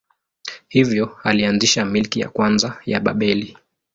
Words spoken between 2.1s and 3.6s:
ya kwanza ya Babeli.